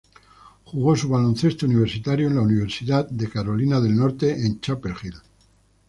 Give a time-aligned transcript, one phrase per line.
[0.65, 5.13] Jugo su baloncesto universitario en la Universidad de Carolina del Norte en Chapel Hill.